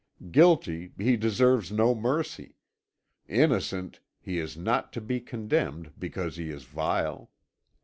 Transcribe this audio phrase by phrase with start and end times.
[0.31, 2.55] Guilty, he deserves no mercy;
[3.27, 7.29] innocent, he is not to be condemned because he is vile.